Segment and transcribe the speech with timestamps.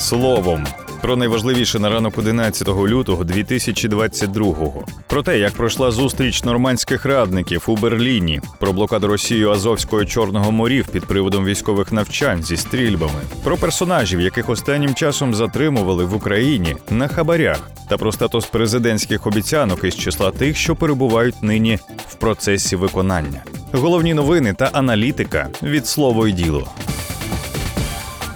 [0.00, 0.66] словом.
[1.02, 4.84] Про найважливіше на ранок 11 лютого 2022-го.
[5.06, 10.86] Про те, як пройшла зустріч нормандських радників у Берліні, про блокаду Росією Азовського Чорного морів
[10.86, 17.08] під приводом військових навчань зі стрільбами, про персонажів, яких останнім часом затримували в Україні на
[17.08, 21.78] хабарях, та про статус президентських обіцянок із числа тих, що перебувають нині
[22.08, 23.42] в процесі виконання.
[23.72, 26.68] Головні новини та аналітика від слово й діло.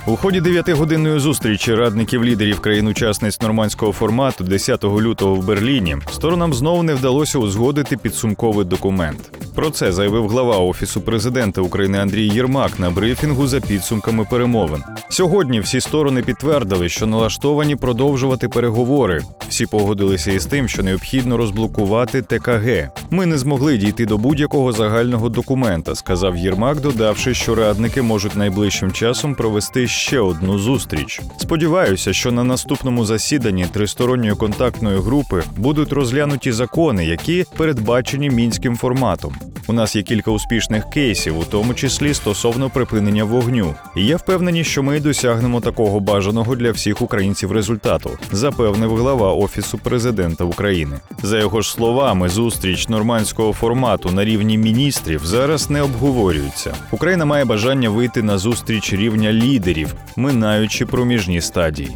[0.07, 6.83] У ході дев'ятигодинної зустрічі радників лідерів країн-учасниць нормандського формату 10 лютого в Берліні сторонам знову
[6.83, 9.31] не вдалося узгодити підсумковий документ.
[9.55, 14.83] Про це заявив глава офісу президента України Андрій Єрмак на брифінгу за підсумками перемовин.
[15.09, 19.23] Сьогодні всі сторони підтвердили, що налаштовані продовжувати переговори.
[19.49, 22.91] Всі погодилися із тим, що необхідно розблокувати ТКГ.
[23.11, 28.93] Ми не змогли дійти до будь-якого загального документа, сказав Єрмак, додавши, що радники можуть найближчим
[28.93, 31.21] часом провести ще одну зустріч.
[31.39, 39.35] Сподіваюся, що на наступному засіданні тристоронньої контактної групи будуть розглянуті закони, які передбачені мінським форматом.
[39.67, 43.75] У нас є кілька успішних кейсів, у тому числі стосовно припинення вогню.
[43.97, 49.79] І я впевнений, що ми досягнемо такого бажаного для всіх українців результату, запевнив глава офісу
[49.79, 50.97] президента України.
[51.23, 56.75] За його ж словами, зустріч нормандського формату на рівні міністрів зараз не обговорюється.
[56.91, 61.91] Україна має бажання вийти на зустріч рівня лідерів, минаючи проміжні стадії.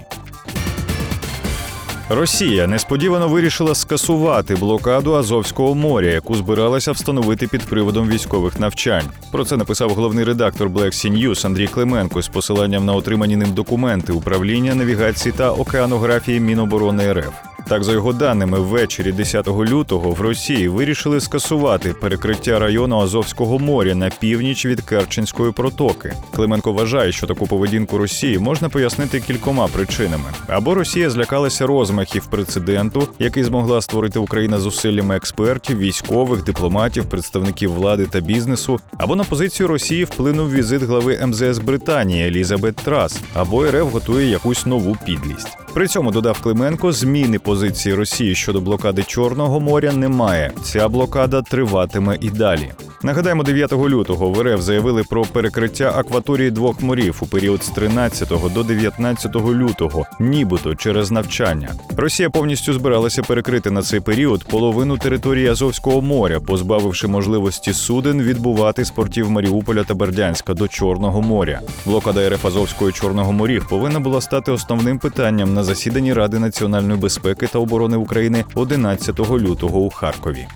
[2.10, 9.04] Росія несподівано вирішила скасувати блокаду Азовського моря, яку збиралася встановити під приводом військових навчань.
[9.32, 13.52] Про це написав головний редактор Black Sea News Андрій Клименко з посиланням на отримані ним
[13.52, 17.57] документи управління навігації та океанографії Міноборони РФ.
[17.68, 23.94] Так, за його даними, ввечері 10 лютого в Росії вирішили скасувати перекриття району Азовського моря
[23.94, 26.12] на північ від Керченської протоки.
[26.34, 33.08] Клименко вважає, що таку поведінку Росії можна пояснити кількома причинами: або Росія злякалася розмахів прецеденту,
[33.18, 39.66] який змогла створити Україна зусиллями експертів, військових, дипломатів, представників влади та бізнесу, або на позицію
[39.66, 45.58] Росії вплинув візит глави МЗС Британії Елізабет Трас, або РФ готує якусь нову підлість.
[45.78, 50.52] При цьому додав Клименко, зміни позиції Росії щодо блокади Чорного моря немає.
[50.62, 52.72] Ця блокада триватиме і далі.
[53.02, 58.28] Нагадаємо, 9 лютого в РФ заявили про перекриття акваторії двох морів у період з 13
[58.54, 61.68] до 19 лютого, нібито через навчання.
[61.96, 68.84] Росія повністю збиралася перекрити на цей період половину території Азовського моря, позбавивши можливості суден відбувати
[68.84, 71.60] з портів Маріуполя та Бердянська до Чорного моря.
[71.86, 77.00] Блокада РФ Азовського і Чорного морів повинна була стати основним питанням на засіданні Ради національної
[77.00, 80.46] безпеки та оборони України 11 лютого у Харкові.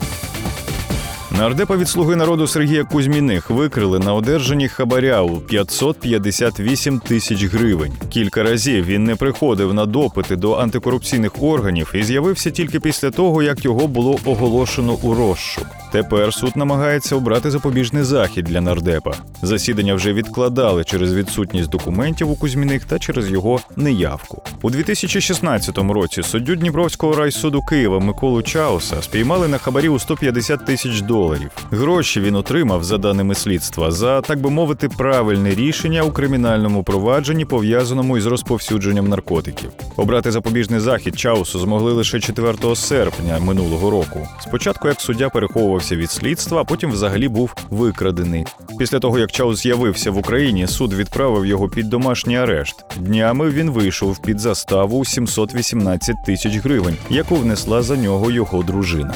[1.39, 7.93] Нардепа від слуги народу Сергія Кузьміних викрили на одержанні хабаря у 558 тисяч гривень.
[8.11, 13.43] Кілька разів він не приходив на допити до антикорупційних органів і з'явився тільки після того,
[13.43, 15.67] як його було оголошено у розшук.
[15.93, 19.15] Тепер суд намагається обрати запобіжний захід для нардепа.
[19.43, 24.43] Засідання вже відкладали через відсутність документів у Кузьміних та через його неявку.
[24.63, 31.01] У 2016 році суддю Дніпровського райсуду Києва Миколу Чауса спіймали на хабарі у 150 тисяч
[31.01, 31.32] доларів.
[31.71, 37.45] Гроші він отримав, за даними слідства, за так би мовити, правильне рішення у кримінальному провадженні,
[37.45, 39.71] пов'язаному із розповсюдженням наркотиків.
[39.97, 44.29] Обрати запобіжний захід Чаусу змогли лише 4 серпня минулого року.
[44.41, 48.45] Спочатку як суддя переховував відмовився від слідства, а потім взагалі був викрадений.
[48.79, 52.85] Після того, як Чаус з'явився в Україні, суд відправив його під домашній арешт.
[52.97, 59.15] Днями він вийшов під заставу у 718 тисяч гривень, яку внесла за нього його дружина.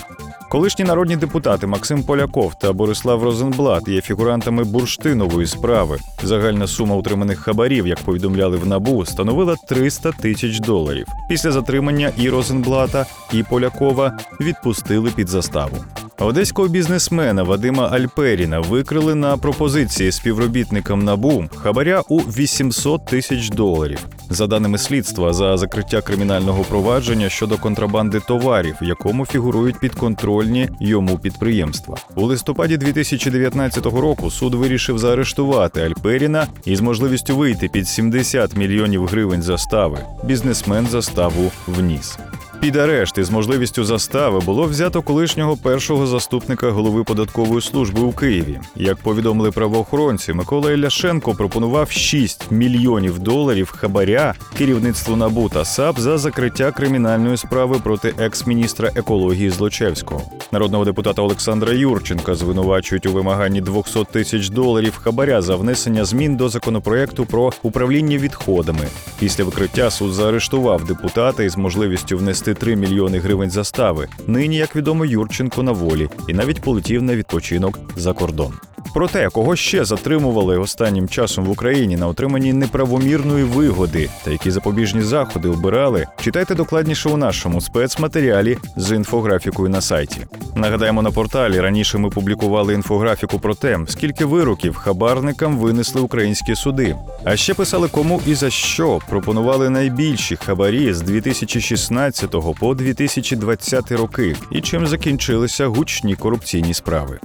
[0.57, 5.99] Колишні народні депутати Максим Поляков та Борислав Розенблат є фігурантами бурштинової справи.
[6.23, 11.07] Загальна сума утриманих хабарів, як повідомляли в набу, становила 300 тисяч доларів.
[11.29, 15.77] Після затримання і Розенблата, і Полякова відпустили під заставу.
[16.19, 23.99] Одеського бізнесмена Вадима Альперіна викрили на пропозиції співробітникам набу хабаря у 800 тисяч доларів.
[24.31, 31.19] За даними слідства, за закриття кримінального провадження щодо контрабанди товарів, в якому фігурують підконтрольні йому
[31.19, 31.97] підприємства.
[32.15, 39.43] У листопаді 2019 року суд вирішив заарештувати Альперіна із можливістю вийти під 70 мільйонів гривень
[39.43, 39.99] застави.
[40.25, 42.19] Бізнесмен заставу вніс.
[42.61, 48.61] Під арешт із можливістю застави було взято колишнього першого заступника голови податкової служби у Києві.
[48.77, 56.19] Як повідомили правоохоронці, Микола Ілляшенко пропонував 6 мільйонів доларів хабаря керівництву НАБУ та САП за
[56.19, 60.23] закриття кримінальної справи проти екс-міністра екології Злочевського.
[60.57, 66.49] Народного депутата Олександра Юрченка звинувачують у вимаганні 200 тисяч доларів хабаря за внесення змін до
[66.49, 68.87] законопроекту про управління відходами.
[69.19, 74.09] Після викриття суд заарештував депутата із можливістю внести 3 мільйони гривень застави.
[74.27, 78.53] Нині, як відомо, Юрченко на волі і навіть полетів на відпочинок за кордон.
[78.97, 84.51] Про те, кого ще затримували останнім часом в Україні на отриманні неправомірної вигоди та які
[84.51, 90.21] запобіжні заходи обирали, читайте докладніше у нашому спецматеріалі з інфографікою на сайті.
[90.55, 96.97] Нагадаємо, на порталі раніше ми публікували інфографіку про те, скільки вироків хабарникам винесли українські суди.
[97.25, 104.37] А ще писали, кому і за що пропонували найбільші хабарі з 2016 по 2020 роки,
[104.51, 107.21] і чим закінчилися гучні корупційні справи.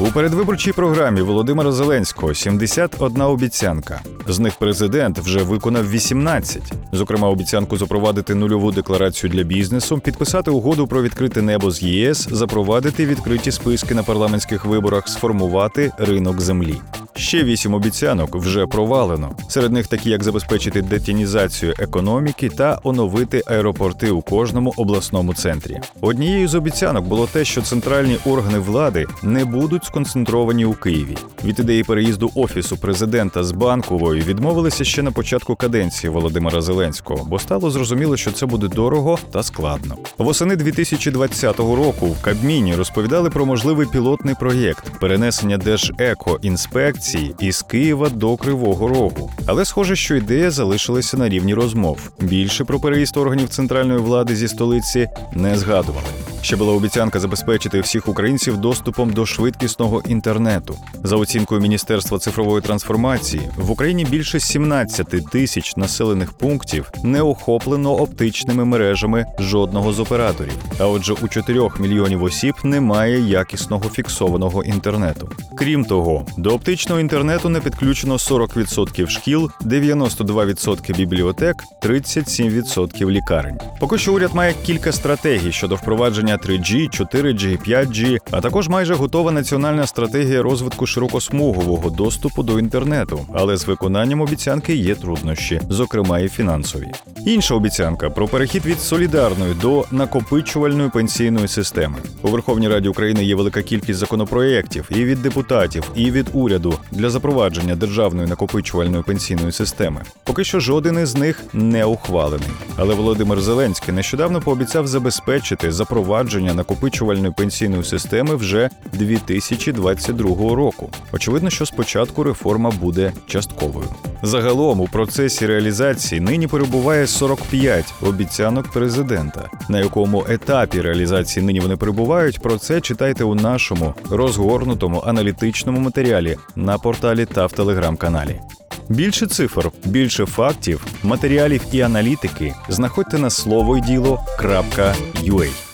[0.00, 4.00] У передвиборчій програмі Володимира Зеленського 71 обіцянка.
[4.28, 6.62] З них президент вже виконав 18.
[6.92, 13.06] Зокрема, обіцянку запровадити нульову декларацію для бізнесу, підписати угоду про відкрите небо з ЄС, запровадити
[13.06, 16.76] відкриті списки на парламентських виборах, сформувати ринок землі.
[17.20, 19.30] Ще вісім обіцянок вже провалено.
[19.48, 25.80] Серед них такі, як забезпечити детінізацію економіки та оновити аеропорти у кожному обласному центрі.
[26.00, 31.16] Однією з обіцянок було те, що центральні органи влади не будуть сконцентровані у Києві.
[31.44, 37.38] Від ідеї переїзду офісу президента з банкової відмовилися ще на початку каденції Володимира Зеленського, бо
[37.38, 39.96] стало зрозуміло, що це буде дорого та складно.
[40.18, 47.09] Восени 2020 року в Кабміні розповідали про можливий пілотний проєкт перенесення Держекоінспекції
[47.40, 49.30] із Києва до Кривого Рогу.
[49.46, 52.10] Але схоже, що ідея залишилася на рівні розмов.
[52.20, 56.06] Більше про переїзд органів центральної влади зі столиці не згадували.
[56.42, 60.76] Ще була обіцянка забезпечити всіх українців доступом до швидкісного інтернету.
[61.04, 68.64] За оцінкою Міністерства цифрової трансформації в Україні більше 17 тисяч населених пунктів не охоплено оптичними
[68.64, 70.52] мережами жодного з операторів.
[70.78, 75.30] А отже, у 4 мільйонів осіб немає якісного фіксованого інтернету.
[75.58, 83.58] Крім того, до оптичного інтернету не підключено 40% шкіл, 92% бібліотек, 37% лікарень.
[83.80, 89.32] Поки що уряд має кілька стратегій щодо впровадження 3G, 4G, 5G, а також майже готова
[89.32, 93.26] національна стратегія розвитку широкосмугового доступу до інтернету.
[93.34, 96.86] Але з виконанням обіцянки є труднощі, зокрема і фінансові.
[97.26, 101.96] Інша обіцянка про перехід від солідарної до накопичувальної пенсійної системи.
[102.22, 107.10] У Верховній Раді України є велика кількість законопроєктів і від депутатів, і від уряду для
[107.10, 110.00] запровадження державної накопичувальної пенсійної системи.
[110.24, 112.48] Поки що жоден із них не ухвалений.
[112.76, 116.19] Але Володимир Зеленський нещодавно пообіцяв забезпечити запровадження
[116.54, 120.90] накопичувальної пенсійної системи вже 2022 року.
[121.12, 123.88] Очевидно, що спочатку реформа буде частковою.
[124.22, 129.50] Загалом у процесі реалізації нині перебуває 45 обіцянок президента.
[129.68, 136.36] На якому етапі реалізації нині вони перебувають, про це читайте у нашому розгорнутому аналітичному матеріалі
[136.56, 138.40] на порталі та в телеграм-каналі.
[138.88, 145.69] Більше цифр, більше фактів, матеріалів і аналітики знаходьте на слово й.